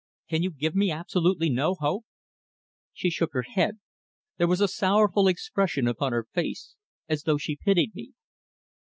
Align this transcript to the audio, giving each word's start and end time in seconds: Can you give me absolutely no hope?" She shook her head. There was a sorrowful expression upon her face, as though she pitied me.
Can 0.27 0.41
you 0.41 0.49
give 0.49 0.73
me 0.73 0.89
absolutely 0.89 1.47
no 1.51 1.75
hope?" 1.75 2.05
She 2.91 3.11
shook 3.11 3.33
her 3.33 3.43
head. 3.43 3.79
There 4.37 4.47
was 4.47 4.59
a 4.59 4.67
sorrowful 4.67 5.27
expression 5.27 5.87
upon 5.87 6.11
her 6.11 6.25
face, 6.33 6.73
as 7.07 7.21
though 7.21 7.37
she 7.37 7.55
pitied 7.55 7.93
me. 7.93 8.13